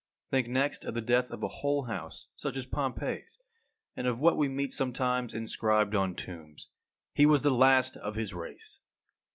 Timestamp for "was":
7.27-7.43